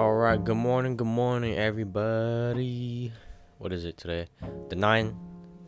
All 0.00 0.14
right, 0.14 0.42
good 0.42 0.56
morning, 0.56 0.96
good 0.96 1.06
morning, 1.06 1.58
everybody. 1.58 3.12
What 3.58 3.70
is 3.70 3.84
it 3.84 3.98
today? 3.98 4.28
The 4.70 4.74
9 4.74 5.14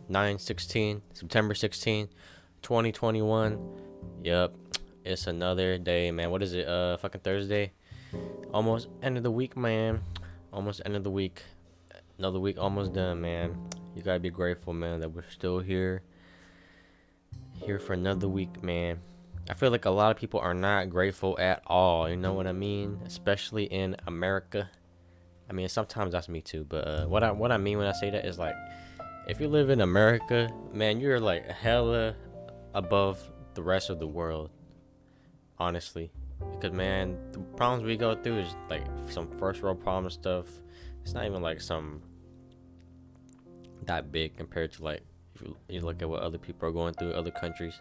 9 0.09 0.39
16, 0.39 1.03
September 1.13 1.55
16, 1.55 2.09
2021. 2.63 3.59
Yep, 4.23 4.55
it's 5.05 5.27
another 5.27 5.77
day, 5.77 6.11
man. 6.13 6.31
What 6.31 6.43
is 6.43 6.55
it? 6.55 6.67
Uh, 6.67 6.97
fucking 6.97 7.21
Thursday. 7.21 7.73
Almost 8.55 8.89
end 9.03 9.19
of 9.19 9.23
the 9.23 9.31
week, 9.31 9.55
man. 9.55 10.01
Almost 10.51 10.81
end 10.87 10.97
of 10.97 11.05
the 11.05 11.11
week. 11.11 11.43
Another 12.17 12.41
week 12.41 12.57
almost 12.59 12.95
done, 12.95 13.21
man. 13.21 13.55
You 13.95 14.01
gotta 14.01 14.19
be 14.19 14.31
grateful, 14.31 14.73
man, 14.73 15.01
that 15.01 15.11
we're 15.11 15.29
still 15.29 15.59
here. 15.59 16.01
Here 17.53 17.79
for 17.79 17.93
another 17.93 18.29
week, 18.29 18.63
man. 18.63 18.99
I 19.49 19.55
feel 19.55 19.71
like 19.71 19.85
a 19.85 19.91
lot 19.91 20.11
of 20.11 20.17
people 20.17 20.41
are 20.41 20.55
not 20.55 20.89
grateful 20.91 21.37
at 21.39 21.63
all. 21.67 22.09
You 22.09 22.17
know 22.17 22.33
what 22.33 22.47
I 22.47 22.53
mean? 22.53 23.01
Especially 23.05 23.65
in 23.65 23.97
America. 24.07 24.71
I 25.51 25.53
mean, 25.53 25.69
sometimes 25.69 26.13
that's 26.13 26.29
me 26.29 26.41
too. 26.41 26.65
But 26.69 26.87
uh, 26.87 27.07
what 27.07 27.23
I 27.25 27.33
what 27.33 27.51
I 27.51 27.59
mean 27.59 27.79
when 27.79 27.87
I 27.87 27.93
say 27.93 28.11
that 28.11 28.25
is 28.25 28.39
like, 28.39 28.55
if 29.27 29.41
you 29.41 29.49
live 29.49 29.71
in 29.71 29.81
America, 29.81 30.49
man, 30.73 31.01
you're 31.01 31.21
like 31.21 31.47
hella 31.51 32.15
above 32.75 33.21
the 33.55 33.63
rest 33.63 33.91
of 33.91 33.99
the 33.99 34.07
world. 34.07 34.51
Honestly, 35.59 36.11
because 36.53 36.73
man, 36.73 37.19
the 37.33 37.39
problems 37.57 37.85
we 37.85 37.97
go 37.97 38.15
through 38.15 38.39
is 38.39 38.55
like 38.71 38.85
some 39.09 39.29
first 39.39 39.63
world 39.63 39.81
problem 39.81 40.11
stuff. 40.11 40.47
It's 41.03 41.15
not 41.15 41.27
even 41.27 41.43
like 41.43 41.61
some 41.61 42.03
that 43.87 44.13
big 44.13 44.37
compared 44.37 44.73
to 44.73 44.85
like 44.85 45.03
if 45.35 45.43
you, 45.43 45.57
you 45.69 45.81
look 45.81 46.01
at 46.03 46.09
what 46.09 46.23
other 46.23 46.39
people 46.39 46.69
are 46.69 46.73
going 46.73 46.95
through 46.95 47.13
other 47.13 47.31
countries. 47.31 47.75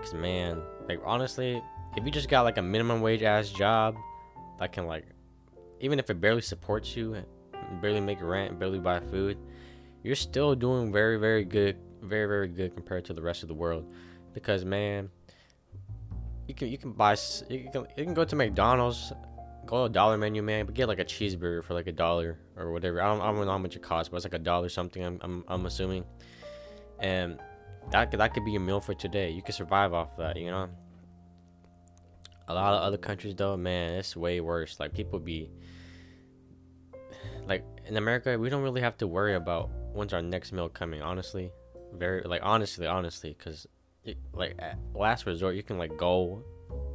Cause 0.00 0.14
man, 0.14 0.62
like 0.88 1.00
honestly, 1.04 1.62
if 1.96 2.04
you 2.04 2.10
just 2.10 2.28
got 2.28 2.42
like 2.42 2.56
a 2.56 2.62
minimum 2.62 3.02
wage 3.02 3.22
ass 3.22 3.50
job 3.50 3.96
that 4.58 4.72
can 4.72 4.86
like, 4.86 5.04
even 5.80 5.98
if 5.98 6.08
it 6.08 6.20
barely 6.20 6.40
supports 6.40 6.96
you, 6.96 7.16
barely 7.82 8.00
make 8.00 8.20
rent, 8.22 8.58
barely 8.58 8.78
buy 8.78 9.00
food, 9.00 9.36
you're 10.02 10.16
still 10.16 10.54
doing 10.54 10.90
very 10.90 11.18
very 11.18 11.44
good, 11.44 11.76
very 12.02 12.26
very 12.26 12.48
good 12.48 12.74
compared 12.74 13.04
to 13.06 13.12
the 13.12 13.20
rest 13.20 13.42
of 13.42 13.48
the 13.48 13.54
world. 13.54 13.92
Because 14.32 14.64
man, 14.64 15.10
you 16.48 16.54
can 16.54 16.68
you 16.68 16.78
can 16.78 16.92
buy 16.92 17.16
you 17.50 17.68
can 17.70 17.86
you 17.96 18.04
can 18.04 18.14
go 18.14 18.24
to 18.24 18.36
McDonald's, 18.36 19.12
go 19.66 19.80
to 19.80 19.84
a 19.84 19.88
dollar 19.90 20.16
menu, 20.16 20.42
man, 20.42 20.64
but 20.64 20.74
get 20.74 20.88
like 20.88 20.98
a 20.98 21.04
cheeseburger 21.04 21.62
for 21.62 21.74
like 21.74 21.88
a 21.88 21.92
dollar 21.92 22.38
or 22.56 22.72
whatever. 22.72 23.02
I 23.02 23.08
don't 23.08 23.20
I 23.20 23.26
don't 23.26 23.44
know 23.44 23.50
how 23.50 23.58
much 23.58 23.76
it 23.76 23.82
costs, 23.82 24.08
but 24.08 24.16
it's 24.16 24.24
like 24.24 24.34
a 24.34 24.38
dollar 24.38 24.70
something. 24.70 25.04
I'm 25.04 25.20
I'm, 25.22 25.44
I'm 25.46 25.66
assuming, 25.66 26.04
and 27.00 27.38
that 27.90 28.10
that 28.10 28.34
could 28.34 28.44
be 28.44 28.52
your 28.52 28.60
meal 28.60 28.80
for 28.80 28.94
today. 28.94 29.30
You 29.30 29.42
could 29.42 29.54
survive 29.54 29.92
off 29.92 30.16
that, 30.16 30.36
you 30.36 30.50
know. 30.50 30.68
A 32.48 32.54
lot 32.54 32.74
of 32.74 32.82
other 32.82 32.96
countries 32.96 33.34
though, 33.36 33.56
man, 33.56 33.92
it's 33.94 34.16
way 34.16 34.40
worse. 34.40 34.80
Like 34.80 34.92
people 34.92 35.18
be 35.18 35.50
like 37.46 37.64
in 37.86 37.96
America, 37.96 38.38
we 38.38 38.48
don't 38.48 38.62
really 38.62 38.80
have 38.80 38.96
to 38.98 39.06
worry 39.06 39.34
about 39.34 39.70
when's 39.92 40.12
our 40.12 40.22
next 40.22 40.52
meal 40.52 40.68
coming. 40.68 41.02
Honestly, 41.02 41.50
very 41.92 42.22
like 42.22 42.40
honestly, 42.44 42.86
honestly, 42.86 43.36
because 43.36 43.66
like 44.32 44.58
last 44.94 45.26
resort, 45.26 45.54
you 45.54 45.62
can 45.62 45.78
like 45.78 45.96
go 45.96 46.42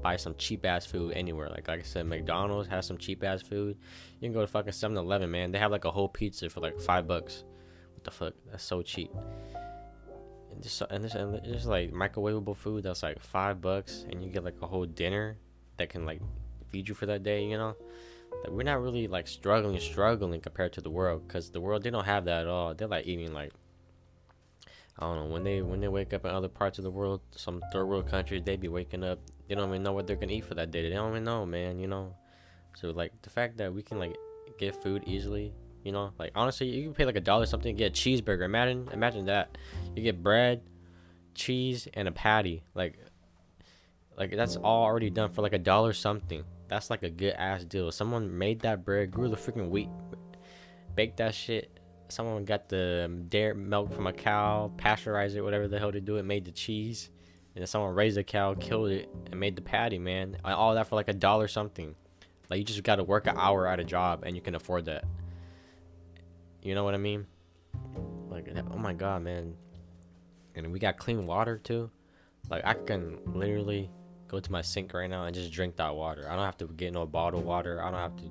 buy 0.01 0.15
some 0.15 0.35
cheap 0.37 0.65
ass 0.65 0.85
food 0.85 1.13
anywhere. 1.13 1.49
Like 1.49 1.67
like 1.67 1.79
I 1.79 1.83
said, 1.83 2.05
McDonald's 2.05 2.67
has 2.69 2.85
some 2.85 2.97
cheap 2.97 3.23
ass 3.23 3.41
food. 3.41 3.77
You 4.19 4.27
can 4.27 4.33
go 4.33 4.41
to 4.41 4.47
fucking 4.47 4.71
7-Eleven, 4.73 5.29
man. 5.29 5.51
They 5.51 5.59
have 5.59 5.71
like 5.71 5.85
a 5.85 5.91
whole 5.91 6.09
pizza 6.09 6.49
for 6.49 6.61
like 6.61 6.79
five 6.79 7.07
bucks. 7.07 7.43
What 7.93 8.03
the 8.03 8.11
fuck? 8.11 8.33
That's 8.49 8.63
so 8.63 8.81
cheap 8.81 9.11
and 10.55 10.63
just 10.63 10.81
and 10.81 11.43
just 11.43 11.65
like 11.65 11.91
microwavable 11.91 12.55
food 12.55 12.83
that's 12.83 13.03
like 13.03 13.19
five 13.19 13.61
bucks 13.61 14.05
and 14.09 14.23
you 14.23 14.29
get 14.29 14.43
like 14.43 14.55
a 14.61 14.67
whole 14.67 14.85
dinner 14.85 15.37
that 15.77 15.89
can 15.89 16.05
like 16.05 16.21
feed 16.69 16.87
you 16.87 16.95
for 16.95 17.05
that 17.05 17.23
day 17.23 17.45
you 17.45 17.57
know? 17.57 17.75
Like 18.43 18.51
we're 18.51 18.63
not 18.63 18.81
really 18.81 19.07
like 19.07 19.27
struggling 19.27 19.79
struggling 19.79 20.41
compared 20.41 20.73
to 20.73 20.81
the 20.81 20.89
world 20.89 21.27
because 21.27 21.51
the 21.51 21.61
world 21.61 21.83
they 21.83 21.89
don't 21.89 22.05
have 22.05 22.25
that 22.25 22.41
at 22.41 22.47
all. 22.47 22.73
They're 22.73 22.87
like 22.87 23.07
eating 23.07 23.33
like 23.33 23.51
i 24.97 25.05
don't 25.05 25.17
know 25.17 25.25
when 25.25 25.43
they 25.43 25.61
when 25.61 25.81
they 25.81 25.89
wake 25.89 26.13
up 26.13 26.23
in 26.23 26.31
other 26.31 26.47
parts 26.47 26.77
of 26.77 26.85
the 26.85 26.89
world 26.89 27.19
some 27.31 27.61
third 27.73 27.85
world 27.85 28.07
countries 28.07 28.41
they 28.45 28.55
be 28.55 28.69
waking 28.69 29.03
up 29.03 29.19
they 29.49 29.53
don't 29.53 29.67
even 29.67 29.83
know 29.83 29.91
what 29.91 30.07
they're 30.07 30.15
gonna 30.15 30.31
eat 30.31 30.45
for 30.45 30.55
that 30.55 30.71
day. 30.71 30.81
They 30.81 30.95
don't 30.95 31.11
even 31.11 31.23
know 31.23 31.45
man 31.45 31.79
you 31.79 31.87
know? 31.87 32.15
So 32.75 32.91
like 32.91 33.11
the 33.21 33.29
fact 33.29 33.57
that 33.57 33.73
we 33.73 33.81
can 33.81 33.99
like 33.99 34.15
get 34.57 34.81
food 34.81 35.03
easily 35.05 35.53
you 35.85 35.91
know, 35.91 36.11
like 36.17 36.31
honestly, 36.33 36.67
you 36.67 36.85
can 36.85 36.93
pay 36.95 37.05
like 37.05 37.15
a 37.15 37.21
dollar 37.21 37.45
something 37.45 37.75
to 37.75 37.77
get 37.77 37.91
a 37.91 37.93
cheeseburger. 37.93 38.43
Imagine, 38.43 38.89
imagine 38.91 39.25
that. 39.25 39.55
You 39.95 40.03
get 40.03 40.21
bread, 40.21 40.61
cheese, 41.33 41.87
and 41.93 42.07
a 42.07 42.11
patty. 42.11 42.63
Like, 42.73 42.97
like 44.17 44.35
that's 44.35 44.55
all 44.57 44.83
already 44.83 45.09
done 45.09 45.31
for 45.31 45.41
like 45.41 45.53
a 45.53 45.59
dollar 45.59 45.93
something. 45.93 46.43
That's 46.67 46.89
like 46.89 47.03
a 47.03 47.09
good 47.09 47.33
ass 47.33 47.63
deal. 47.63 47.91
Someone 47.91 48.37
made 48.37 48.61
that 48.61 48.83
bread, 48.83 49.11
grew 49.11 49.29
the 49.29 49.35
freaking 49.35 49.69
wheat, 49.69 49.89
baked 50.95 51.17
that 51.17 51.35
shit. 51.35 51.79
Someone 52.07 52.45
got 52.45 52.69
the 52.69 53.09
dairy 53.29 53.55
milk 53.55 53.93
from 53.93 54.07
a 54.07 54.13
cow, 54.13 54.71
pasteurized 54.77 55.35
it, 55.35 55.41
whatever 55.41 55.67
the 55.67 55.79
hell 55.79 55.91
they 55.91 55.99
do 55.99 56.17
it, 56.17 56.23
made 56.23 56.45
the 56.45 56.51
cheese. 56.51 57.09
And 57.55 57.61
then 57.61 57.67
someone 57.67 57.95
raised 57.95 58.17
a 58.17 58.23
cow, 58.23 58.53
killed 58.53 58.89
it, 58.89 59.09
and 59.31 59.39
made 59.39 59.55
the 59.55 59.61
patty, 59.61 59.97
man. 59.97 60.37
All 60.43 60.75
that 60.75 60.87
for 60.87 60.95
like 60.95 61.07
a 61.07 61.13
dollar 61.13 61.47
something. 61.47 61.95
Like 62.49 62.59
you 62.59 62.65
just 62.65 62.83
gotta 62.83 63.03
work 63.03 63.27
an 63.27 63.37
hour 63.37 63.65
at 63.65 63.79
a 63.79 63.83
job 63.83 64.23
and 64.25 64.35
you 64.35 64.41
can 64.41 64.55
afford 64.55 64.85
that. 64.85 65.05
You 66.61 66.75
know 66.75 66.83
what 66.83 66.93
I 66.93 66.97
mean? 66.97 67.25
Like, 68.29 68.49
oh 68.71 68.77
my 68.77 68.93
god, 68.93 69.23
man. 69.23 69.55
And 70.55 70.71
we 70.71 70.79
got 70.79 70.97
clean 70.97 71.25
water 71.25 71.57
too. 71.57 71.89
Like, 72.49 72.65
I 72.65 72.73
can 72.73 73.19
literally 73.25 73.89
go 74.27 74.39
to 74.39 74.51
my 74.51 74.61
sink 74.61 74.93
right 74.93 75.09
now 75.09 75.25
and 75.25 75.35
just 75.35 75.51
drink 75.51 75.75
that 75.77 75.95
water. 75.95 76.27
I 76.29 76.35
don't 76.35 76.45
have 76.45 76.57
to 76.57 76.67
get 76.67 76.93
no 76.93 77.05
bottled 77.05 77.45
water. 77.45 77.81
I 77.81 77.91
don't 77.91 77.99
have 77.99 78.15
to 78.17 78.23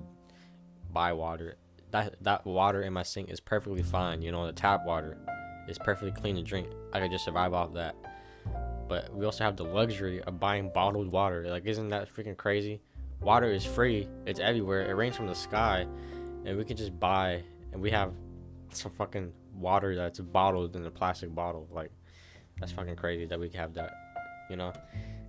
buy 0.92 1.12
water. 1.12 1.56
That 1.90 2.16
that 2.22 2.44
water 2.44 2.82
in 2.82 2.92
my 2.92 3.02
sink 3.02 3.30
is 3.30 3.40
perfectly 3.40 3.82
fine. 3.82 4.22
You 4.22 4.32
know, 4.32 4.46
the 4.46 4.52
tap 4.52 4.84
water 4.84 5.16
is 5.68 5.78
perfectly 5.78 6.12
clean 6.12 6.36
to 6.36 6.42
drink. 6.42 6.68
I 6.92 7.00
could 7.00 7.10
just 7.10 7.24
survive 7.24 7.52
off 7.54 7.74
that. 7.74 7.94
But 8.88 9.14
we 9.14 9.24
also 9.24 9.44
have 9.44 9.56
the 9.56 9.64
luxury 9.64 10.22
of 10.22 10.38
buying 10.38 10.70
bottled 10.72 11.10
water. 11.10 11.48
Like, 11.48 11.64
isn't 11.66 11.88
that 11.88 12.14
freaking 12.14 12.36
crazy? 12.36 12.80
Water 13.20 13.50
is 13.50 13.64
free. 13.64 14.08
It's 14.26 14.40
everywhere. 14.40 14.88
It 14.90 14.94
rains 14.94 15.16
from 15.16 15.26
the 15.26 15.34
sky, 15.34 15.86
and 16.44 16.58
we 16.58 16.64
can 16.64 16.76
just 16.76 16.98
buy. 16.98 17.42
And 17.72 17.80
we 17.80 17.90
have 17.90 18.12
some 18.70 18.92
fucking 18.92 19.32
water 19.54 19.94
that's 19.96 20.20
bottled 20.20 20.76
in 20.76 20.84
a 20.84 20.90
plastic 20.90 21.34
bottle. 21.34 21.68
Like 21.72 21.90
that's 22.58 22.72
fucking 22.72 22.96
crazy 22.96 23.26
that 23.26 23.38
we 23.38 23.48
have 23.50 23.74
that. 23.74 23.92
You 24.50 24.56
know, 24.56 24.72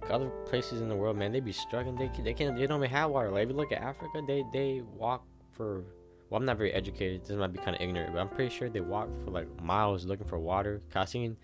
other 0.09 0.30
places 0.46 0.81
in 0.81 0.90
the 0.90 0.96
world, 0.96 1.18
man, 1.18 1.31
they 1.31 1.40
be 1.40 1.52
struggling. 1.52 1.96
They 1.96 2.12
they 2.24 2.34
can't 2.34 2.56
they 2.56 2.68
don't 2.68 2.80
even 2.80 2.90
have 2.90 3.09
water. 3.09 3.31
Like 3.31 3.44
if 3.44 3.50
you 3.50 3.56
look 3.56 3.72
at 3.72 3.81
Africa, 3.81 4.22
they 4.25 4.44
they 4.53 4.81
walk 4.81 5.25
for. 5.52 5.84
Well, 6.30 6.40
I'm 6.40 6.46
not 6.46 6.58
very 6.58 6.74
educated. 6.74 7.24
This 7.24 7.38
might 7.38 7.53
be 7.53 7.59
kind 7.59 7.75
of 7.75 7.81
ignorant, 7.81 8.13
but 8.13 8.19
I'm 8.19 8.30
pretty 8.30 8.53
sure 8.53 8.68
they 8.68 8.81
walk 8.81 9.09
for 9.24 9.31
like 9.31 9.47
miles 9.62 10.06
looking 10.06 10.25
for 10.25 10.40
water. 10.40 10.81
I 10.96 11.06
seen 11.06 11.38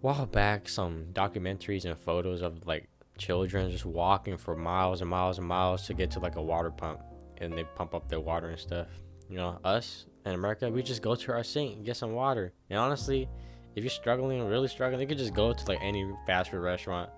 while 0.00 0.26
back 0.26 0.68
some 0.68 1.06
documentaries 1.12 1.84
and 1.84 1.98
photos 1.98 2.42
of 2.42 2.64
like 2.66 2.88
children 3.18 3.70
just 3.70 3.86
walking 3.86 4.36
for 4.36 4.54
miles 4.54 5.00
and 5.00 5.10
miles 5.10 5.38
and 5.38 5.46
miles 5.46 5.86
to 5.86 5.94
get 5.94 6.10
to 6.12 6.20
like 6.20 6.36
a 6.36 6.42
water 6.42 6.70
pump, 6.70 7.00
and 7.38 7.52
they 7.52 7.64
pump 7.64 7.94
up 7.94 8.08
their 8.08 8.20
water 8.20 8.50
and 8.50 8.58
stuff. 8.58 8.88
You 9.28 9.36
know, 9.36 9.58
us 9.64 10.06
in 10.24 10.32
America, 10.32 10.70
we 10.70 10.82
just 10.82 11.02
go 11.02 11.14
to 11.14 11.32
our 11.32 11.42
sink 11.42 11.76
and 11.76 11.84
get 11.84 11.96
some 11.96 12.12
water. 12.12 12.52
And 12.70 12.78
honestly, 12.78 13.28
if 13.76 13.84
you're 13.84 13.90
struggling, 13.90 14.42
really 14.42 14.68
struggling, 14.68 15.02
you 15.02 15.06
could 15.06 15.18
just 15.18 15.34
go 15.34 15.52
to 15.52 15.68
like 15.68 15.78
any 15.82 16.10
fast 16.26 16.50
food 16.50 16.60
restaurant, 16.60 17.10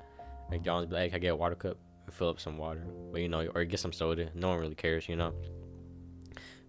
McDonald's, 0.50 0.92
like, 0.92 1.10
hey, 1.10 1.16
I 1.16 1.19
get 1.19 1.28
a 1.28 1.36
water 1.36 1.54
cup 1.54 1.78
and 2.04 2.14
fill 2.14 2.28
up 2.28 2.41
some 2.41 2.58
water. 2.58 2.84
But 3.12 3.22
you 3.22 3.28
know, 3.28 3.46
or 3.54 3.64
get 3.64 3.78
some 3.78 3.92
soda. 3.92 4.28
No 4.34 4.48
one 4.48 4.58
really 4.58 4.74
cares, 4.74 5.08
you 5.08 5.14
know. 5.14 5.32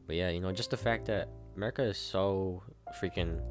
But 0.06 0.16
yeah, 0.16 0.30
you 0.30 0.40
know, 0.40 0.52
just 0.52 0.70
the 0.70 0.78
fact 0.78 1.06
that 1.08 1.30
America 1.56 1.82
is 1.84 1.98
so 1.98 2.62
freaking 3.02 3.42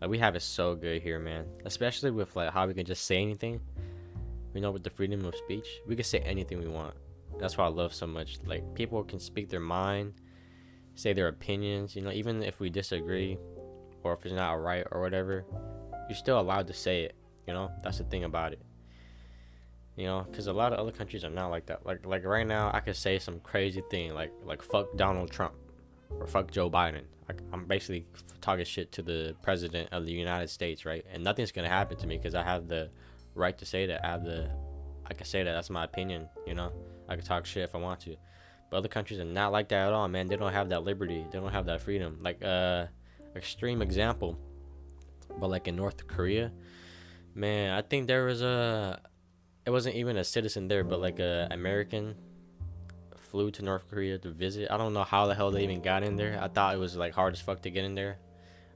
like 0.00 0.10
we 0.10 0.18
have 0.18 0.36
it 0.36 0.42
so 0.42 0.76
good 0.76 1.02
here, 1.02 1.18
man. 1.18 1.44
Especially 1.64 2.12
with 2.12 2.34
like 2.36 2.52
how 2.52 2.66
we 2.68 2.74
can 2.74 2.86
just 2.86 3.04
say 3.04 3.20
anything. 3.20 3.60
You 4.54 4.60
know, 4.60 4.70
with 4.70 4.84
the 4.84 4.90
freedom 4.90 5.24
of 5.24 5.34
speech, 5.34 5.66
we 5.88 5.96
can 5.96 6.04
say 6.04 6.20
anything 6.20 6.60
we 6.60 6.68
want. 6.68 6.94
That's 7.40 7.58
why 7.58 7.64
I 7.64 7.68
love 7.68 7.92
so 7.92 8.06
much. 8.06 8.38
Like 8.46 8.74
people 8.76 9.02
can 9.02 9.18
speak 9.18 9.48
their 9.48 9.58
mind 9.58 10.14
say 10.94 11.12
their 11.12 11.28
opinions. 11.28 11.94
You 11.96 12.02
know, 12.02 12.10
even 12.10 12.42
if 12.42 12.60
we 12.60 12.70
disagree 12.70 13.38
or 14.04 14.12
if 14.12 14.24
it's 14.24 14.34
not 14.34 14.62
right 14.62 14.86
or 14.90 15.00
whatever, 15.00 15.44
you're 16.08 16.16
still 16.16 16.38
allowed 16.38 16.66
to 16.68 16.74
say 16.74 17.04
it. 17.04 17.14
You 17.46 17.54
know, 17.54 17.70
that's 17.82 17.98
the 17.98 18.04
thing 18.04 18.24
about 18.24 18.52
it. 18.52 18.60
You 19.96 20.06
know, 20.06 20.26
because 20.28 20.46
a 20.46 20.52
lot 20.52 20.72
of 20.72 20.78
other 20.78 20.92
countries 20.92 21.24
are 21.24 21.30
not 21.30 21.48
like 21.48 21.66
that. 21.66 21.86
Like 21.86 22.04
like 22.06 22.24
right 22.24 22.46
now, 22.46 22.70
I 22.72 22.80
could 22.80 22.96
say 22.96 23.18
some 23.18 23.40
crazy 23.40 23.82
thing 23.90 24.14
like 24.14 24.32
like 24.44 24.62
fuck 24.62 24.96
Donald 24.96 25.30
Trump 25.30 25.54
or 26.10 26.26
fuck 26.26 26.50
Joe 26.50 26.70
Biden. 26.70 27.02
I, 27.28 27.34
I'm 27.52 27.64
basically 27.64 28.06
talking 28.40 28.64
shit 28.64 28.92
to 28.92 29.02
the 29.02 29.34
president 29.42 29.88
of 29.92 30.04
the 30.04 30.12
United 30.12 30.48
States, 30.48 30.84
right? 30.84 31.04
And 31.12 31.22
nothing's 31.22 31.52
gonna 31.52 31.68
happen 31.68 31.96
to 31.98 32.06
me 32.06 32.16
because 32.16 32.34
I 32.34 32.42
have 32.42 32.68
the 32.68 32.90
right 33.34 33.56
to 33.58 33.64
say 33.64 33.86
that. 33.86 34.04
I 34.04 34.08
have 34.08 34.24
the 34.24 34.50
I 35.06 35.14
can 35.14 35.26
say 35.26 35.42
that. 35.42 35.52
That's 35.52 35.70
my 35.70 35.84
opinion. 35.84 36.28
You 36.46 36.54
know, 36.54 36.72
I 37.08 37.16
can 37.16 37.24
talk 37.24 37.46
shit 37.46 37.62
if 37.62 37.74
I 37.74 37.78
want 37.78 38.00
to. 38.00 38.16
But 38.70 38.78
other 38.78 38.88
countries 38.88 39.20
are 39.20 39.24
not 39.24 39.52
like 39.52 39.68
that 39.68 39.88
at 39.88 39.92
all, 39.92 40.08
man. 40.08 40.26
They 40.26 40.36
don't 40.36 40.52
have 40.52 40.70
that 40.70 40.82
liberty. 40.82 41.24
They 41.30 41.38
don't 41.38 41.52
have 41.52 41.66
that 41.66 41.82
freedom. 41.82 42.18
Like 42.20 42.44
uh 42.44 42.86
extreme 43.36 43.82
example. 43.82 44.38
But 45.38 45.50
like 45.50 45.68
in 45.68 45.76
North 45.76 46.06
Korea, 46.06 46.52
man, 47.34 47.72
I 47.72 47.82
think 47.82 48.06
there 48.06 48.24
was 48.26 48.42
a 48.42 49.00
it 49.66 49.70
wasn't 49.70 49.96
even 49.96 50.16
a 50.16 50.24
citizen 50.24 50.68
there, 50.68 50.84
but 50.84 51.00
like 51.00 51.18
a 51.18 51.48
American 51.50 52.14
flew 53.16 53.50
to 53.50 53.62
North 53.62 53.88
Korea 53.90 54.18
to 54.18 54.30
visit. 54.30 54.70
I 54.70 54.76
don't 54.76 54.92
know 54.92 55.02
how 55.02 55.26
the 55.26 55.34
hell 55.34 55.50
they 55.50 55.64
even 55.64 55.82
got 55.82 56.04
in 56.04 56.16
there. 56.16 56.38
I 56.40 56.48
thought 56.48 56.74
it 56.74 56.78
was 56.78 56.96
like 56.96 57.14
hard 57.14 57.32
as 57.32 57.40
fuck 57.40 57.62
to 57.62 57.70
get 57.70 57.84
in 57.84 57.94
there. 57.94 58.18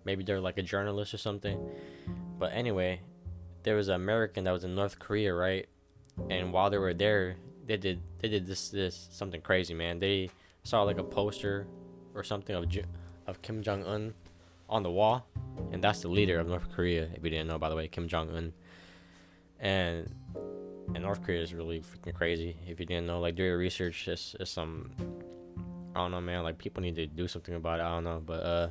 Maybe 0.05 0.25
they're 0.25 0.40
like 0.40 0.58
a 0.58 0.62
journalist 0.62 1.14
or 1.14 1.19
something. 1.19 1.61
But 2.38 2.52
anyway, 2.52 3.02
there 3.62 3.76
was 3.76 3.88
an 3.88 3.94
American 3.94 4.44
that 4.44 4.52
was 4.52 4.64
in 4.64 4.75
North 4.75 4.99
Korea, 4.99 5.34
right? 5.34 5.69
And 6.31 6.52
while 6.52 6.70
they 6.70 6.78
were 6.78 6.94
there, 6.94 7.37
they 7.66 7.76
did 7.76 8.00
they 8.19 8.28
did 8.28 8.46
this 8.46 8.70
this 8.70 9.08
something 9.12 9.40
crazy, 9.40 9.75
man. 9.75 10.00
They 10.00 10.31
saw 10.64 10.82
like 10.82 10.99
a 10.99 11.04
poster 11.04 11.66
or 12.14 12.25
something 12.25 12.56
of 12.56 12.64
of 13.26 13.43
Kim 13.43 13.62
Jong 13.62 13.84
Un 13.84 14.14
on 14.69 14.82
the 14.82 14.91
wall, 14.91 15.26
and 15.73 15.82
that's 15.82 16.00
the 16.00 16.09
leader 16.09 16.38
of 16.38 16.47
North 16.47 16.70
Korea. 16.70 17.09
If 17.15 17.25
you 17.25 17.31
didn't 17.31 17.49
know, 17.49 17.59
by 17.59 17.69
the 17.69 17.76
way, 17.76 17.88
Kim 17.88 18.09
Jong 18.09 18.31
Un. 18.31 18.53
And 19.61 20.15
and 20.94 21.03
North 21.03 21.23
Korea 21.23 21.43
is 21.43 21.53
really 21.53 21.81
freaking 21.81 22.15
crazy. 22.15 22.56
If 22.67 22.81
you 22.81 22.87
didn't 22.87 23.06
know, 23.06 23.20
like 23.20 23.35
do 23.35 23.43
your 23.43 23.59
research. 23.59 24.09
It's, 24.09 24.35
it's 24.38 24.50
some 24.50 24.91
I 25.94 26.00
don't 26.00 26.12
know, 26.12 26.20
man. 26.20 26.44
Like 26.44 26.59
people 26.59 26.82
need 26.82 26.97
to 26.97 27.06
do 27.06 27.26
something 27.26 27.55
about 27.55 27.81
it. 27.81 27.82
I 27.82 27.91
don't 27.94 28.05
know, 28.05 28.23
but 28.25 28.43
uh, 28.43 28.69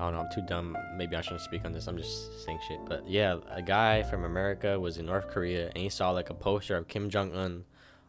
I 0.00 0.04
don't 0.04 0.14
know. 0.14 0.20
I'm 0.20 0.32
too 0.34 0.42
dumb. 0.48 0.76
Maybe 0.96 1.14
I 1.14 1.20
shouldn't 1.20 1.42
speak 1.42 1.64
on 1.64 1.72
this. 1.72 1.86
I'm 1.86 1.96
just 1.96 2.44
saying 2.44 2.58
shit. 2.66 2.78
But 2.86 3.08
yeah, 3.08 3.36
a 3.50 3.62
guy 3.62 4.02
from 4.02 4.24
America 4.24 4.78
was 4.80 4.98
in 4.98 5.06
North 5.06 5.28
Korea 5.28 5.66
and 5.68 5.76
he 5.76 5.88
saw 5.88 6.10
like 6.10 6.30
a 6.30 6.34
poster 6.34 6.76
of 6.76 6.88
Kim 6.88 7.10
Jong 7.10 7.34
Un 7.34 7.64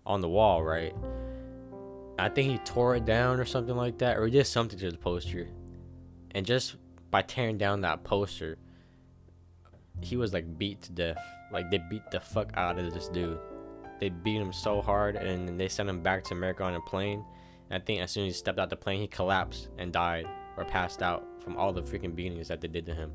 on 0.06 0.22
the 0.22 0.30
wall, 0.30 0.64
right? 0.64 0.96
I 2.18 2.30
think 2.30 2.52
he 2.52 2.58
tore 2.60 2.96
it 2.96 3.06
down 3.06 3.40
or 3.40 3.46
something 3.46 3.76
like 3.76 3.98
that, 3.98 4.18
or 4.18 4.26
he 4.26 4.32
did 4.32 4.46
something 4.46 4.78
to 4.80 4.92
the 4.92 4.98
poster. 4.98 5.48
And 6.34 6.46
just 6.46 6.76
by 7.12 7.22
tearing 7.22 7.58
down 7.58 7.82
that 7.82 8.04
poster, 8.04 8.58
he 10.02 10.18
was 10.18 10.34
like 10.34 10.58
beat 10.58 10.82
to 10.84 10.92
death. 10.92 11.24
Like 11.52 11.70
they 11.70 11.80
beat 11.90 12.10
the 12.12 12.20
fuck 12.20 12.52
out 12.56 12.80
of 12.80 12.94
this 12.94 13.08
dude. 13.10 13.40
They 14.00 14.10
beat 14.10 14.42
him 14.42 14.52
so 14.52 14.82
hard, 14.82 15.16
and 15.16 15.60
they 15.60 15.70
sent 15.70 15.88
him 15.88 16.02
back 16.02 16.24
to 16.26 16.34
America 16.34 16.64
on 16.64 16.74
a 16.74 16.82
plane. 16.82 17.24
And 17.70 17.82
I 17.82 17.86
think 17.86 18.02
as 18.02 18.12
soon 18.12 18.28
as 18.28 18.34
he 18.34 18.38
stepped 18.38 18.60
out 18.60 18.70
the 18.70 18.76
plane, 18.76 19.00
he 19.00 19.08
collapsed 19.08 19.70
and 19.78 19.94
died 19.94 20.28
or 20.58 20.66
passed 20.66 21.02
out 21.02 21.24
from 21.42 21.58
all 21.58 21.72
the 21.72 21.82
freaking 21.82 22.16
beatings 22.16 22.48
that 22.48 22.62
they 22.62 22.68
did 22.68 22.86
to 22.88 22.94
him. 22.94 23.12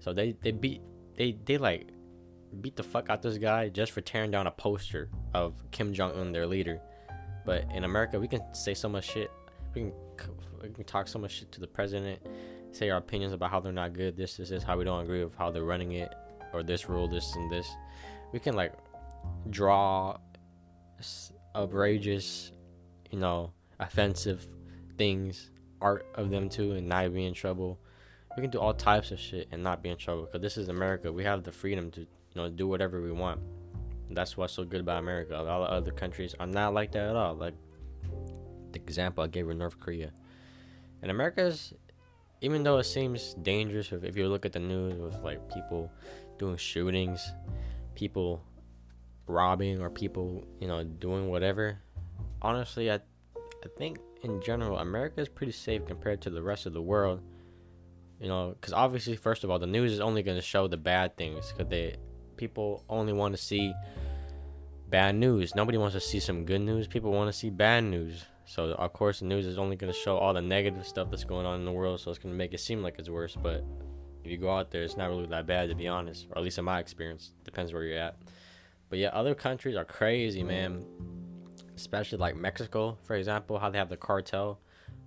So 0.00 0.12
they 0.12 0.36
they 0.42 0.50
beat 0.50 0.82
they 1.16 1.36
they 1.44 1.58
like 1.58 1.88
beat 2.60 2.76
the 2.76 2.82
fuck 2.82 3.10
out 3.10 3.22
this 3.22 3.38
guy 3.38 3.68
just 3.68 3.92
for 3.92 4.00
tearing 4.00 4.30
down 4.30 4.46
a 4.46 4.50
poster 4.50 5.10
of 5.34 5.54
Kim 5.70 5.92
Jong 5.92 6.12
Un, 6.12 6.32
their 6.32 6.46
leader. 6.46 6.80
But 7.44 7.66
in 7.74 7.84
America, 7.84 8.18
we 8.18 8.28
can 8.28 8.42
say 8.54 8.74
so 8.74 8.88
much 8.88 9.10
shit. 9.10 9.30
We 9.74 9.92
can 10.16 10.34
we 10.62 10.70
can 10.70 10.84
talk 10.84 11.08
so 11.08 11.18
much 11.18 11.32
shit 11.32 11.52
to 11.52 11.60
the 11.60 11.66
president, 11.66 12.20
say 12.74 12.90
our 12.90 12.98
opinions 12.98 13.32
about 13.32 13.50
how 13.50 13.60
they're 13.60 13.72
not 13.72 13.92
good. 13.92 14.16
This, 14.16 14.36
this 14.36 14.50
is 14.50 14.62
how 14.62 14.76
we 14.76 14.84
don't 14.84 15.02
agree 15.02 15.22
with 15.24 15.34
how 15.36 15.50
they're 15.50 15.64
running 15.64 15.92
it, 15.92 16.12
or 16.52 16.62
this 16.62 16.88
rule, 16.88 17.08
this 17.08 17.34
and 17.36 17.50
this. 17.50 17.68
We 18.32 18.40
can 18.40 18.54
like 18.54 18.72
draw 19.50 20.18
outrageous, 21.54 22.52
you 23.10 23.18
know, 23.18 23.52
offensive 23.78 24.46
things 24.96 25.50
art 25.80 26.06
of 26.14 26.30
them 26.30 26.48
too 26.48 26.72
and 26.72 26.88
not 26.88 27.12
be 27.12 27.26
in 27.26 27.34
trouble. 27.34 27.78
We 28.36 28.42
can 28.42 28.50
do 28.50 28.58
all 28.58 28.74
types 28.74 29.10
of 29.12 29.20
shit 29.20 29.48
and 29.52 29.62
not 29.62 29.82
be 29.82 29.90
in 29.90 29.96
trouble 29.96 30.24
because 30.24 30.40
this 30.40 30.56
is 30.56 30.68
America. 30.68 31.12
We 31.12 31.24
have 31.24 31.44
the 31.44 31.52
freedom 31.52 31.90
to 31.92 32.00
you 32.00 32.06
know 32.34 32.48
do 32.48 32.66
whatever 32.66 33.00
we 33.00 33.12
want. 33.12 33.40
That's 34.10 34.36
what's 34.36 34.54
so 34.54 34.64
good 34.64 34.80
about 34.80 34.98
America. 34.98 35.36
All 35.36 35.62
the 35.62 35.70
other 35.70 35.92
countries 35.92 36.34
are 36.40 36.46
not 36.46 36.74
like 36.74 36.92
that 36.92 37.10
at 37.10 37.16
all. 37.16 37.34
Like 37.34 37.54
the 38.72 38.80
example 38.80 39.22
I 39.22 39.28
gave 39.28 39.46
with 39.46 39.56
North 39.56 39.78
Korea. 39.78 40.10
And 41.02 41.10
America's 41.10 41.74
even 42.44 42.62
though 42.62 42.76
it 42.76 42.84
seems 42.84 43.32
dangerous 43.40 43.90
if 43.90 44.16
you 44.18 44.28
look 44.28 44.44
at 44.44 44.52
the 44.52 44.58
news 44.58 45.00
with 45.00 45.16
like 45.24 45.40
people 45.48 45.90
doing 46.38 46.58
shootings, 46.58 47.32
people 47.94 48.44
robbing 49.26 49.80
or 49.80 49.88
people, 49.88 50.44
you 50.60 50.68
know, 50.68 50.84
doing 50.84 51.30
whatever. 51.30 51.78
Honestly, 52.42 52.90
I 52.90 52.96
I 53.64 53.68
think 53.78 53.98
in 54.22 54.42
general, 54.42 54.76
America 54.76 55.22
is 55.22 55.28
pretty 55.30 55.52
safe 55.52 55.86
compared 55.86 56.20
to 56.20 56.30
the 56.30 56.42
rest 56.42 56.66
of 56.66 56.74
the 56.74 56.82
world. 56.82 57.22
You 58.20 58.28
know, 58.28 58.54
because 58.60 58.74
obviously, 58.74 59.16
first 59.16 59.42
of 59.42 59.50
all, 59.50 59.58
the 59.58 59.66
news 59.66 59.90
is 59.90 60.00
only 60.00 60.22
going 60.22 60.36
to 60.36 60.42
show 60.42 60.68
the 60.68 60.76
bad 60.76 61.16
things 61.16 61.50
because 61.50 61.70
they 61.70 61.96
people 62.36 62.84
only 62.90 63.14
want 63.14 63.34
to 63.34 63.42
see 63.42 63.72
bad 64.90 65.14
news. 65.14 65.54
Nobody 65.54 65.78
wants 65.78 65.94
to 65.94 66.00
see 66.00 66.20
some 66.20 66.44
good 66.44 66.60
news. 66.60 66.86
People 66.88 67.10
want 67.10 67.32
to 67.32 67.38
see 67.38 67.48
bad 67.48 67.84
news. 67.84 68.26
So 68.46 68.72
of 68.72 68.92
course, 68.92 69.20
the 69.20 69.26
news 69.26 69.46
is 69.46 69.58
only 69.58 69.76
going 69.76 69.92
to 69.92 69.98
show 69.98 70.16
all 70.16 70.34
the 70.34 70.42
negative 70.42 70.86
stuff 70.86 71.10
that's 71.10 71.24
going 71.24 71.46
on 71.46 71.60
in 71.60 71.64
the 71.64 71.72
world. 71.72 72.00
So 72.00 72.10
it's 72.10 72.18
going 72.18 72.32
to 72.32 72.38
make 72.38 72.54
it 72.54 72.60
seem 72.60 72.82
like 72.82 72.98
it's 72.98 73.08
worse. 73.08 73.36
But 73.36 73.64
if 74.22 74.30
you 74.30 74.36
go 74.36 74.50
out 74.50 74.70
there, 74.70 74.82
it's 74.82 74.96
not 74.96 75.08
really 75.08 75.26
that 75.26 75.46
bad 75.46 75.68
to 75.70 75.74
be 75.74 75.88
honest, 75.88 76.26
or 76.30 76.38
at 76.38 76.44
least 76.44 76.58
in 76.58 76.64
my 76.64 76.78
experience. 76.78 77.32
Depends 77.44 77.72
where 77.72 77.84
you're 77.84 77.98
at. 77.98 78.16
But 78.90 78.98
yeah, 78.98 79.08
other 79.08 79.34
countries 79.34 79.76
are 79.76 79.84
crazy, 79.84 80.42
man 80.42 80.84
especially 81.76 82.18
like 82.18 82.36
Mexico, 82.36 82.98
for 83.02 83.16
example, 83.16 83.58
how 83.58 83.70
they 83.70 83.78
have 83.78 83.88
the 83.88 83.96
cartel. 83.96 84.60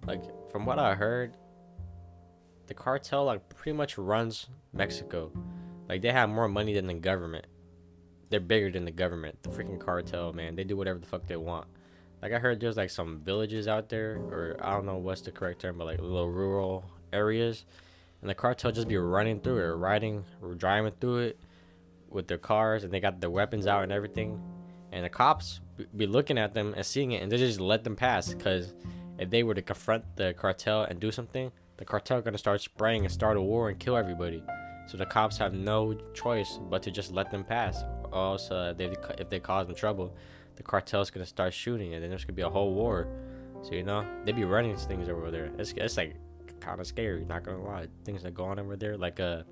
Like 0.05 0.23
from 0.51 0.65
what 0.65 0.79
I 0.79 0.95
heard, 0.95 1.35
the 2.67 2.73
cartel 2.73 3.25
like 3.25 3.47
pretty 3.49 3.75
much 3.75 3.97
runs 3.97 4.47
Mexico. 4.73 5.31
Like 5.87 6.01
they 6.01 6.11
have 6.11 6.29
more 6.29 6.47
money 6.47 6.73
than 6.73 6.87
the 6.87 6.93
government. 6.93 7.47
They're 8.29 8.39
bigger 8.39 8.71
than 8.71 8.85
the 8.85 8.91
government. 8.91 9.41
The 9.41 9.49
freaking 9.49 9.79
cartel, 9.79 10.33
man. 10.33 10.55
They 10.55 10.65
do 10.65 10.75
whatever 10.75 10.99
the 10.99 11.05
fuck 11.05 11.27
they 11.27 11.37
want. 11.37 11.67
Like 12.21 12.33
I 12.33 12.39
heard 12.39 12.59
there's 12.59 12.77
like 12.77 12.89
some 12.89 13.19
villages 13.19 13.67
out 13.67 13.89
there, 13.89 14.15
or 14.15 14.57
I 14.61 14.71
don't 14.71 14.85
know 14.85 14.97
what's 14.97 15.21
the 15.21 15.31
correct 15.31 15.61
term, 15.61 15.77
but 15.77 15.85
like 15.85 15.99
little 15.99 16.31
rural 16.31 16.85
areas, 17.13 17.65
and 18.21 18.29
the 18.29 18.35
cartel 18.35 18.71
just 18.71 18.87
be 18.87 18.97
running 18.97 19.39
through 19.39 19.59
it, 19.59 19.75
riding, 19.75 20.25
or 20.41 20.55
driving 20.55 20.93
through 20.99 21.19
it 21.19 21.39
with 22.09 22.27
their 22.27 22.37
cars, 22.37 22.83
and 22.83 22.91
they 22.91 22.99
got 22.99 23.21
their 23.21 23.29
weapons 23.29 23.67
out 23.67 23.83
and 23.83 23.91
everything 23.91 24.41
and 24.91 25.03
the 25.03 25.09
cops 25.09 25.59
be 25.95 26.07
looking 26.07 26.37
at 26.37 26.53
them 26.53 26.73
and 26.75 26.85
seeing 26.85 27.11
it 27.11 27.21
and 27.21 27.31
they 27.31 27.37
just 27.37 27.59
let 27.59 27.83
them 27.83 27.95
pass 27.95 28.33
because 28.33 28.73
if 29.19 29.29
they 29.29 29.43
were 29.43 29.53
to 29.53 29.61
confront 29.61 30.03
the 30.15 30.33
cartel 30.33 30.83
and 30.83 30.99
do 30.99 31.11
something 31.11 31.51
the 31.77 31.85
cartel 31.85 32.21
gonna 32.21 32.37
start 32.37 32.61
spraying 32.61 33.03
and 33.03 33.13
start 33.13 33.37
a 33.37 33.41
war 33.41 33.69
and 33.69 33.79
kill 33.79 33.95
everybody. 33.95 34.43
So 34.87 34.97
the 34.97 35.05
cops 35.05 35.37
have 35.37 35.53
no 35.53 35.93
choice 36.13 36.59
but 36.69 36.81
to 36.83 36.91
just 36.91 37.11
let 37.11 37.29
them 37.29 37.43
pass 37.43 37.83
or 38.11 38.17
else 38.19 38.49
uh, 38.49 38.73
they, 38.75 38.95
if 39.19 39.29
they 39.29 39.39
cause 39.39 39.67
them 39.67 39.75
trouble 39.75 40.15
the 40.57 40.63
cartel's 40.63 41.09
gonna 41.09 41.25
start 41.25 41.53
shooting 41.53 41.93
and 41.93 42.03
then 42.03 42.09
there's 42.09 42.25
gonna 42.25 42.33
be 42.33 42.41
a 42.41 42.49
whole 42.49 42.73
war. 42.73 43.07
So 43.63 43.73
you 43.73 43.83
know 43.83 44.05
they 44.25 44.31
be 44.31 44.43
running 44.43 44.75
things 44.75 45.09
over 45.09 45.31
there. 45.31 45.51
It's, 45.57 45.73
it's 45.77 45.97
like 45.97 46.15
kind 46.59 46.81
of 46.81 46.87
scary 46.87 47.23
not 47.25 47.43
gonna 47.43 47.63
lie. 47.63 47.87
Things 48.03 48.23
that 48.23 48.33
go 48.33 48.45
on 48.45 48.59
over 48.59 48.75
there 48.75 48.97
like 48.97 49.19
uh 49.19 49.43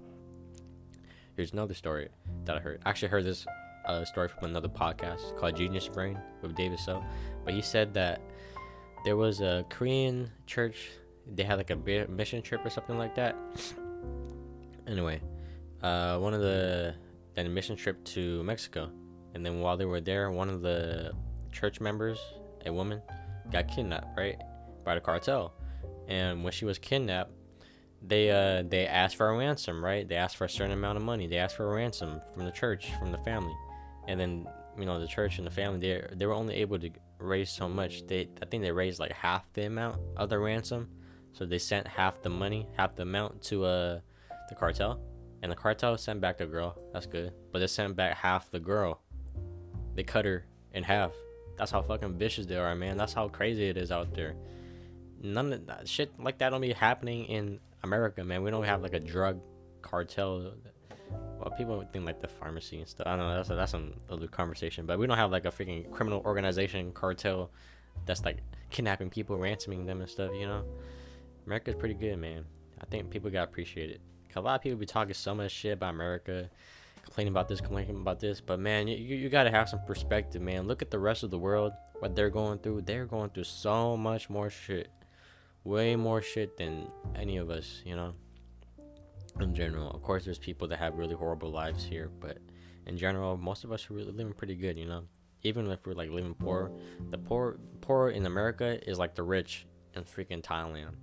here's 1.36 1.54
another 1.54 1.74
story 1.74 2.10
that 2.46 2.58
i 2.58 2.60
heard. 2.60 2.82
I 2.86 2.90
actually 2.90 3.10
heard 3.10 3.26
this 3.26 3.46
a 3.86 4.06
story 4.06 4.28
from 4.28 4.50
another 4.50 4.68
podcast 4.68 5.38
called 5.38 5.56
Genius 5.56 5.88
Brain 5.88 6.18
with 6.42 6.56
David 6.56 6.80
So, 6.80 7.04
but 7.44 7.54
he 7.54 7.62
said 7.62 7.94
that 7.94 8.20
there 9.04 9.16
was 9.16 9.42
a 9.42 9.66
Korean 9.70 10.32
church. 10.48 10.90
They 11.28 11.44
had 11.44 11.58
like 11.58 11.70
a 11.70 11.76
mission 11.76 12.42
trip 12.42 12.66
or 12.66 12.70
something 12.70 12.98
like 12.98 13.16
that. 13.16 13.36
Anyway, 14.88 15.22
uh, 15.82 16.18
one 16.20 16.34
of 16.34 16.42
the 16.42 16.96
then 17.36 17.46
a 17.46 17.50
mission 17.50 17.76
trip 17.76 18.04
to 18.06 18.44
Mexico, 18.44 18.90
and 19.36 19.46
then 19.46 19.60
while 19.60 19.78
they 19.78 19.86
were 19.86 20.02
there, 20.02 20.32
one 20.32 20.50
of 20.50 20.62
the 20.62 21.12
church 21.52 21.80
members, 21.80 22.18
a 22.66 22.74
woman, 22.74 23.02
got 23.52 23.68
kidnapped 23.68 24.18
right 24.18 24.42
by 24.84 24.96
the 24.96 25.02
cartel, 25.02 25.54
and 26.08 26.44
when 26.44 26.54
she 26.54 26.66
was 26.66 26.80
kidnapped, 26.80 27.32
they 28.02 28.30
uh 28.30 28.64
they 28.68 28.88
asked 28.88 29.16
for 29.16 29.30
a 29.30 29.38
ransom 29.38 29.84
right? 29.84 30.08
They 30.08 30.16
asked 30.16 30.38
for 30.38 30.46
a 30.46 30.50
certain 30.50 30.74
amount 30.74 30.98
of 30.98 31.04
money. 31.04 31.28
They 31.28 31.38
asked 31.38 31.58
for 31.58 31.72
a 31.72 31.76
ransom 31.76 32.22
from 32.34 32.46
the 32.46 32.52
church 32.52 32.88
from 33.00 33.12
the 33.12 33.18
family. 33.20 33.56
And 34.08 34.20
then 34.20 34.48
you 34.78 34.86
know 34.86 35.00
the 35.00 35.08
church 35.08 35.38
and 35.38 35.48
the 35.48 35.52
family 35.52 35.80
they 35.80 36.08
they 36.16 36.26
were 36.26 36.34
only 36.34 36.56
able 36.56 36.80
to 36.80 36.90
raise 37.20 37.50
so 37.50 37.68
much. 37.68 38.06
They 38.08 38.30
i 38.42 38.46
think 38.46 38.64
they 38.64 38.72
raised 38.72 39.00
like 39.00 39.12
half 39.12 39.52
the 39.54 39.66
amount 39.66 40.00
of 40.18 40.30
the 40.30 40.40
ransom. 40.40 40.90
So 41.34 41.46
they 41.46 41.58
sent 41.58 41.88
half 41.88 42.22
the 42.22 42.30
money 42.30 42.68
half 42.78 42.96
the 42.96 43.04
amount 43.04 43.42
to 43.44 43.66
uh 43.66 44.00
the 44.50 44.56
cartel. 44.56 45.00
And 45.42 45.52
the 45.52 45.56
cartel 45.56 45.98
sent 45.98 46.22
back 46.22 46.38
the 46.38 46.46
girl. 46.46 46.78
That's 46.94 47.06
good. 47.06 47.34
But 47.52 47.60
they 47.60 47.68
sent 47.68 47.96
back 47.96 48.18
half 48.18 48.52
the 48.52 48.60
girl 48.60 49.02
they 49.96 50.04
cut 50.04 50.26
her 50.26 50.46
in 50.74 50.84
half 50.84 51.12
that's 51.58 51.72
how 51.72 51.82
fucking 51.82 52.18
vicious 52.18 52.46
they 52.46 52.58
are 52.58 52.76
man 52.76 52.98
that's 52.98 53.14
how 53.14 53.28
crazy 53.28 53.68
it 53.68 53.78
is 53.78 53.92
out 53.92 54.14
there 54.14 54.36
none 55.22 55.54
of 55.54 55.66
that 55.66 55.88
shit 55.88 56.12
like 56.20 56.38
that 56.38 56.50
don't 56.50 56.62
be 56.62 56.74
happening 56.74 57.26
in 57.26 57.60
america 57.84 58.24
man 58.24 58.44
we 58.44 58.52
don't 58.52 58.64
have 58.64 58.82
like 58.82 58.94
a 58.94 59.00
drug 59.00 59.40
cartel 59.82 60.52
well, 61.40 61.54
people 61.58 61.84
think 61.92 62.06
like 62.06 62.22
the 62.22 62.28
pharmacy 62.28 62.80
and 62.80 62.88
stuff. 62.88 63.08
I 63.08 63.16
don't 63.16 63.28
know. 63.28 63.36
That's 63.36 63.50
a, 63.50 63.56
that's 63.56 63.74
another 63.74 64.28
conversation. 64.28 64.86
But 64.86 65.00
we 65.00 65.08
don't 65.08 65.18
have 65.18 65.32
like 65.32 65.46
a 65.46 65.52
freaking 65.52 65.92
criminal 65.92 66.22
organization 66.26 66.92
cartel 66.92 67.52
that's 68.06 68.24
like 68.24 68.38
kidnapping 68.70 69.10
people, 69.10 69.38
ransoming 69.38 69.86
them 69.86 70.02
and 70.02 70.10
stuff. 70.10 70.32
You 70.34 70.48
know, 70.48 70.64
America's 71.46 71.76
pretty 71.76 71.94
good, 71.96 72.18
man. 72.18 72.46
I 72.82 72.86
think 72.86 73.10
people 73.10 73.30
gotta 73.30 73.50
appreciate 73.50 73.90
it. 73.90 74.02
a 74.36 74.42
lot 74.42 74.56
of 74.56 74.62
people 74.62 74.78
be 74.78 74.86
talking 74.86 75.14
so 75.14 75.36
much 75.36 75.52
shit 75.52 75.74
about 75.74 75.94
America, 75.94 76.50
complaining 77.06 77.32
about 77.32 77.48
this, 77.48 77.62
complaining 77.62 77.96
about 77.96 78.20
this. 78.20 78.42
But 78.42 78.60
man, 78.60 78.88
you 78.88 78.98
you 78.98 79.30
gotta 79.30 79.52
have 79.52 79.70
some 79.70 79.80
perspective, 79.86 80.42
man. 80.42 80.68
Look 80.68 80.82
at 80.82 80.92
the 80.92 81.00
rest 81.00 81.24
of 81.24 81.32
the 81.32 81.40
world, 81.40 81.72
what 82.00 82.16
they're 82.16 82.30
going 82.30 82.60
through. 82.60 82.82
They're 82.82 83.06
going 83.06 83.30
through 83.30 83.46
so 83.46 83.96
much 83.96 84.30
more 84.30 84.50
shit, 84.50 84.90
way 85.64 85.96
more 85.96 86.22
shit 86.22 86.58
than 86.58 86.92
any 87.16 87.38
of 87.38 87.50
us. 87.50 87.82
You 87.86 87.96
know 87.96 88.14
in 89.40 89.54
general. 89.54 89.92
Of 89.92 90.02
course, 90.02 90.26
there's 90.26 90.38
people 90.38 90.68
that 90.70 90.80
have 90.80 90.96
really 90.96 91.16
horrible 91.16 91.52
lives 91.52 91.84
here, 91.84 92.10
but 92.20 92.38
in 92.86 92.98
general, 92.98 93.38
most 93.38 93.64
of 93.64 93.72
us 93.72 93.90
are 93.90 93.94
really 93.94 94.12
living 94.12 94.34
pretty 94.34 94.56
good, 94.56 94.78
you 94.78 94.86
know. 94.86 95.04
even 95.44 95.70
if 95.70 95.86
we're 95.86 95.94
like 95.94 96.10
living 96.10 96.34
poor, 96.34 96.72
the 97.10 97.18
poor 97.18 97.60
poor 97.82 98.10
in 98.10 98.26
America 98.26 98.80
is 98.90 98.98
like 98.98 99.14
the 99.14 99.24
rich 99.24 99.68
in 99.96 100.04
freaking 100.04 100.42
Thailand 100.42 100.96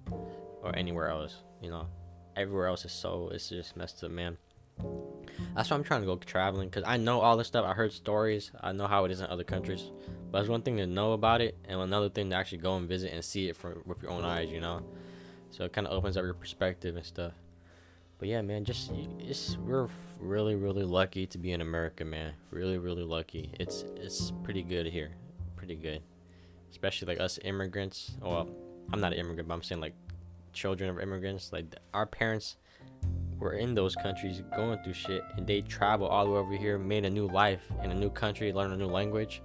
or 0.62 0.74
anywhere 0.76 1.08
else. 1.08 1.36
You 1.62 1.70
know, 1.70 1.86
everywhere 2.36 2.66
else 2.66 2.84
is 2.84 2.92
so 2.92 3.30
it's 3.32 3.48
just 3.48 3.76
messed 3.76 4.02
up, 4.02 4.10
man. 4.10 4.36
That's 5.54 5.70
why 5.70 5.76
I'm 5.76 5.84
trying 5.84 6.00
to 6.00 6.06
go 6.06 6.16
traveling 6.16 6.68
because 6.68 6.84
I 6.86 6.96
know 6.96 7.20
all 7.20 7.36
this 7.36 7.46
stuff. 7.46 7.66
I 7.66 7.74
heard 7.74 7.92
stories. 7.92 8.50
I 8.60 8.72
know 8.72 8.86
how 8.86 9.04
it 9.04 9.10
is 9.10 9.20
in 9.20 9.26
other 9.26 9.44
countries. 9.44 9.90
But 10.30 10.40
it's 10.40 10.48
one 10.48 10.62
thing 10.62 10.78
to 10.78 10.86
know 10.86 11.12
about 11.12 11.42
it, 11.42 11.58
and 11.68 11.78
another 11.78 12.08
thing 12.08 12.30
to 12.30 12.36
actually 12.36 12.58
go 12.58 12.76
and 12.76 12.88
visit 12.88 13.12
and 13.12 13.22
see 13.22 13.48
it 13.48 13.56
from 13.56 13.82
with 13.84 14.02
your 14.02 14.10
own 14.10 14.24
eyes. 14.24 14.50
You 14.50 14.60
know, 14.60 14.82
so 15.50 15.64
it 15.64 15.72
kind 15.72 15.86
of 15.86 15.92
opens 15.92 16.16
up 16.16 16.24
your 16.24 16.34
perspective 16.34 16.96
and 16.96 17.04
stuff. 17.04 17.32
But 18.18 18.28
yeah, 18.28 18.40
man, 18.40 18.64
just 18.64 18.90
it's 19.18 19.58
we're 19.58 19.88
really 20.18 20.54
really 20.54 20.84
lucky 20.84 21.26
to 21.26 21.38
be 21.38 21.52
in 21.52 21.60
America, 21.60 22.04
man. 22.04 22.32
Really 22.50 22.78
really 22.78 23.02
lucky. 23.02 23.52
It's 23.60 23.84
it's 23.96 24.32
pretty 24.42 24.62
good 24.62 24.86
here, 24.86 25.10
pretty 25.56 25.76
good. 25.76 26.02
Especially 26.70 27.08
like 27.08 27.20
us 27.20 27.38
immigrants. 27.44 28.12
Well, 28.22 28.48
I'm 28.90 29.00
not 29.00 29.12
an 29.12 29.18
immigrant, 29.18 29.48
but 29.48 29.54
I'm 29.54 29.62
saying 29.62 29.82
like 29.82 29.94
children 30.54 30.88
of 30.88 30.98
immigrants. 30.98 31.52
Like 31.52 31.66
our 31.92 32.06
parents 32.06 32.56
were 33.42 33.54
in 33.54 33.74
those 33.74 33.94
countries 33.96 34.42
going 34.56 34.78
through 34.82 34.94
shit 34.94 35.22
and 35.36 35.46
they 35.46 35.60
traveled 35.60 36.10
all 36.10 36.24
the 36.24 36.30
way 36.30 36.38
over 36.38 36.56
here 36.56 36.78
made 36.78 37.04
a 37.04 37.10
new 37.10 37.26
life 37.28 37.62
in 37.82 37.90
a 37.90 37.94
new 37.94 38.10
country 38.10 38.52
learned 38.52 38.72
a 38.72 38.76
new 38.76 38.86
language 38.86 39.42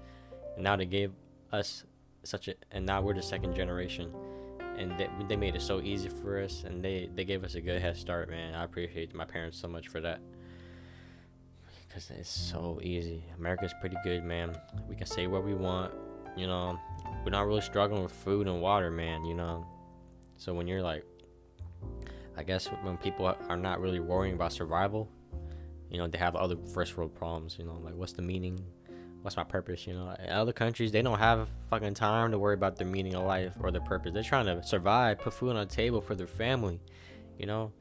and 0.56 0.64
now 0.64 0.76
they 0.76 0.86
gave 0.86 1.12
us 1.52 1.84
such 2.24 2.48
a 2.48 2.56
and 2.72 2.86
now 2.86 3.02
we're 3.02 3.14
the 3.14 3.22
second 3.22 3.56
generation. 3.56 4.14
And 4.78 4.92
they, 5.00 5.10
they 5.28 5.36
made 5.36 5.56
it 5.56 5.62
so 5.62 5.82
easy 5.82 6.10
for 6.10 6.42
us 6.42 6.64
and 6.64 6.84
they 6.84 7.10
they 7.16 7.24
gave 7.24 7.44
us 7.44 7.56
a 7.56 7.62
good 7.62 7.82
head 7.82 7.98
start 7.98 8.30
man. 8.30 8.54
I 8.54 8.64
appreciate 8.64 9.16
my 9.16 9.26
parents 9.26 9.60
so 9.60 9.68
much 9.68 9.88
for 9.88 10.02
that. 10.02 10.20
Because 11.88 12.12
it's 12.12 12.30
so 12.30 12.80
easy. 12.84 13.24
America's 13.38 13.74
pretty 13.80 13.98
good 14.04 14.24
man. 14.24 14.56
We 14.88 14.96
can 14.96 15.08
say 15.08 15.28
what 15.28 15.44
we 15.44 15.54
want 15.54 15.94
you 16.36 16.46
know? 16.46 16.78
We're 17.24 17.32
not 17.32 17.48
really 17.48 17.62
struggling 17.62 18.04
with 18.04 18.12
food 18.12 18.48
and 18.48 18.62
water 18.62 18.92
man 18.92 19.26
you 19.26 19.34
know? 19.34 19.66
So 20.38 20.54
when 20.54 20.68
you're 20.68 20.84
like 20.84 21.06
I 22.38 22.44
guess 22.44 22.68
when 22.84 22.98
people 22.98 23.26
are 23.26 23.58
not 23.58 23.82
really 23.82 24.00
worrying 24.00 24.36
about 24.36 24.54
survival, 24.54 25.10
you 25.90 25.98
know, 25.98 26.08
they 26.08 26.18
have 26.18 26.36
other 26.36 26.56
first 26.74 26.96
world 26.98 27.16
problems. 27.16 27.58
You 27.58 27.66
know, 27.66 27.80
like 27.84 27.96
what's 27.96 28.14
the 28.14 28.22
meaning? 28.22 28.60
What's 29.22 29.36
my 29.36 29.44
purpose? 29.44 29.88
You 29.88 29.94
know, 29.94 30.16
in 30.24 30.30
other 30.30 30.54
countries 30.54 30.92
they 30.92 31.02
don't 31.02 31.20
have 31.20 31.50
fucking 31.70 31.96
time 31.96 32.32
to 32.32 32.40
worry 32.40 32.54
about 32.54 32.76
their 32.76 32.88
meaning 32.88 33.16
of 33.16 33.26
life 33.26 33.54
or 33.60 33.72
their 33.72 33.82
purpose. 33.82 34.14
They're 34.14 34.24
trying 34.24 34.46
to 34.46 34.64
survive, 34.64 35.20
put 35.20 35.34
food 35.34 35.56
on 35.56 35.68
the 35.68 35.74
table 35.74 36.02
for 36.02 36.16
their 36.16 36.28
family. 36.28 36.80
You 37.40 37.48
know, 37.48 37.72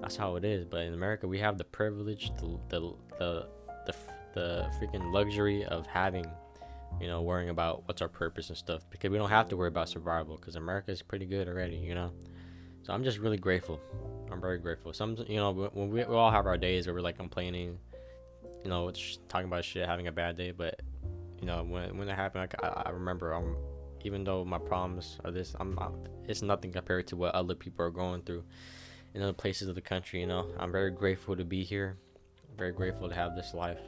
that's 0.00 0.16
how 0.16 0.36
it 0.36 0.44
is. 0.44 0.64
But 0.64 0.82
in 0.82 0.94
America, 0.94 1.28
we 1.28 1.38
have 1.38 1.58
the 1.58 1.64
privilege, 1.64 2.32
the 2.40 2.58
the 2.68 2.94
the 3.18 3.46
the, 3.86 3.94
the 4.34 4.66
freaking 4.80 5.12
luxury 5.12 5.64
of 5.64 5.86
having 5.86 6.26
you 7.00 7.06
know, 7.08 7.22
worrying 7.22 7.48
about 7.48 7.82
what's 7.86 8.02
our 8.02 8.08
purpose 8.08 8.48
and 8.48 8.58
stuff 8.58 8.82
because 8.90 9.10
we 9.10 9.18
don't 9.18 9.30
have 9.30 9.48
to 9.48 9.56
worry 9.56 9.68
about 9.68 9.88
survival 9.88 10.36
because 10.36 10.56
America 10.56 10.90
is 10.90 11.02
pretty 11.02 11.26
good 11.26 11.48
already, 11.48 11.76
you 11.76 11.94
know. 11.94 12.12
So 12.84 12.92
I'm 12.92 13.02
just 13.02 13.18
really 13.18 13.38
grateful. 13.38 13.80
I'm 14.30 14.42
very 14.42 14.58
grateful. 14.58 14.92
Some, 14.92 15.16
you 15.26 15.36
know, 15.36 15.52
when 15.72 15.90
we, 15.90 16.04
we 16.04 16.14
all 16.14 16.30
have 16.30 16.46
our 16.46 16.58
days 16.58 16.86
where 16.86 16.94
we're 16.94 17.00
like 17.00 17.16
complaining, 17.16 17.78
you 18.62 18.68
know, 18.68 18.92
talking 19.26 19.46
about 19.46 19.64
shit, 19.64 19.88
having 19.88 20.06
a 20.06 20.12
bad 20.12 20.36
day. 20.36 20.50
But 20.50 20.80
you 21.40 21.46
know, 21.46 21.64
when 21.64 21.96
when 21.96 22.08
it 22.10 22.14
happened, 22.14 22.54
I, 22.62 22.66
I 22.66 22.90
remember, 22.90 23.32
um, 23.32 23.56
even 24.02 24.22
though 24.22 24.44
my 24.44 24.58
problems 24.58 25.18
are 25.24 25.30
this, 25.30 25.56
I'm, 25.58 25.78
I'm, 25.78 25.94
it's 26.28 26.42
nothing 26.42 26.72
compared 26.72 27.06
to 27.08 27.16
what 27.16 27.34
other 27.34 27.54
people 27.54 27.86
are 27.86 27.90
going 27.90 28.20
through 28.20 28.44
in 29.14 29.22
other 29.22 29.32
places 29.32 29.68
of 29.68 29.76
the 29.76 29.80
country. 29.80 30.20
You 30.20 30.26
know, 30.26 30.52
I'm 30.58 30.70
very 30.70 30.90
grateful 30.90 31.36
to 31.36 31.44
be 31.44 31.64
here. 31.64 31.96
I'm 32.50 32.58
very 32.58 32.72
grateful 32.72 33.08
to 33.08 33.14
have 33.14 33.34
this 33.34 33.54
life. 33.54 33.80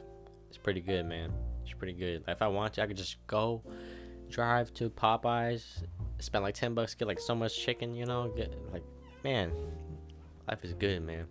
It's 0.47 0.57
pretty 0.57 0.81
good, 0.81 1.05
man. 1.05 1.31
It's 1.63 1.73
pretty 1.73 1.93
good. 1.93 2.23
If 2.27 2.41
I 2.41 2.47
want 2.47 2.73
to, 2.75 2.81
I 2.81 2.87
could 2.87 2.97
just 2.97 3.17
go 3.27 3.61
drive 4.29 4.73
to 4.73 4.89
Popeyes 4.89 5.83
spend 6.19 6.43
like 6.43 6.55
10 6.55 6.73
bucks, 6.73 6.93
get 6.95 7.07
like 7.07 7.19
so 7.19 7.35
much 7.35 7.57
chicken, 7.57 7.95
you 7.95 8.05
know, 8.05 8.31
get 8.35 8.53
like, 8.71 8.83
man, 9.23 9.51
life 10.47 10.63
is 10.63 10.73
good, 10.73 11.01
man. 11.01 11.25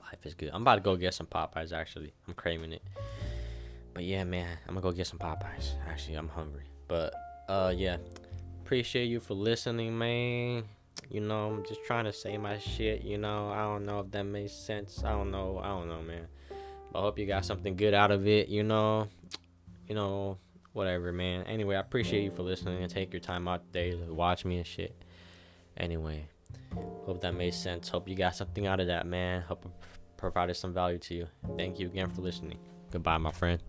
Life 0.00 0.24
is 0.24 0.34
good. 0.34 0.50
I'm 0.52 0.62
about 0.62 0.76
to 0.76 0.80
go 0.80 0.96
get 0.96 1.14
some 1.14 1.26
Popeyes, 1.26 1.72
actually. 1.72 2.12
I'm 2.26 2.34
craving 2.34 2.72
it. 2.72 2.82
But 3.94 4.04
yeah, 4.04 4.24
man, 4.24 4.56
I'm 4.66 4.74
gonna 4.74 4.82
go 4.82 4.92
get 4.92 5.06
some 5.06 5.18
Popeyes. 5.18 5.72
Actually, 5.86 6.14
I'm 6.14 6.28
hungry. 6.28 6.64
But, 6.86 7.12
uh, 7.48 7.72
yeah. 7.76 7.98
Appreciate 8.64 9.06
you 9.06 9.20
for 9.20 9.34
listening, 9.34 9.96
man. 9.96 10.64
You 11.10 11.20
know, 11.20 11.50
I'm 11.50 11.64
just 11.64 11.82
trying 11.84 12.04
to 12.04 12.12
say 12.12 12.36
my 12.36 12.58
shit, 12.58 13.02
you 13.02 13.18
know. 13.18 13.50
I 13.50 13.62
don't 13.62 13.86
know 13.86 14.00
if 14.00 14.10
that 14.10 14.24
makes 14.24 14.52
sense. 14.52 15.02
I 15.04 15.10
don't 15.10 15.30
know. 15.30 15.58
I 15.62 15.68
don't 15.68 15.88
know, 15.88 16.02
man. 16.02 16.26
But 16.92 16.98
I 16.98 17.02
hope 17.02 17.18
you 17.18 17.26
got 17.26 17.44
something 17.44 17.76
good 17.76 17.94
out 17.94 18.10
of 18.10 18.26
it, 18.26 18.48
you 18.48 18.62
know. 18.62 19.08
You 19.88 19.94
know, 19.94 20.38
whatever, 20.72 21.12
man. 21.12 21.44
Anyway, 21.44 21.76
I 21.76 21.80
appreciate 21.80 22.22
you 22.22 22.30
for 22.30 22.42
listening 22.42 22.82
and 22.82 22.90
take 22.90 23.12
your 23.12 23.20
time 23.20 23.48
out 23.48 23.64
today 23.66 23.90
to 23.92 24.12
watch 24.12 24.44
me 24.44 24.58
and 24.58 24.66
shit. 24.66 24.94
Anyway, 25.76 26.26
hope 27.04 27.20
that 27.20 27.34
made 27.34 27.54
sense. 27.54 27.88
Hope 27.88 28.08
you 28.08 28.14
got 28.14 28.34
something 28.36 28.66
out 28.66 28.80
of 28.80 28.88
that, 28.88 29.06
man. 29.06 29.42
Hope 29.42 29.66
provided 30.16 30.54
some 30.54 30.74
value 30.74 30.98
to 30.98 31.14
you. 31.14 31.26
Thank 31.56 31.78
you 31.78 31.86
again 31.86 32.10
for 32.10 32.20
listening. 32.20 32.58
Goodbye, 32.90 33.18
my 33.18 33.32
friend. 33.32 33.60